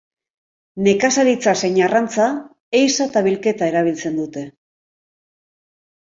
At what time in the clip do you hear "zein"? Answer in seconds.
1.65-1.75